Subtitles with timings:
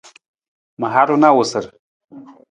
[0.79, 1.65] Ma haru na awusar.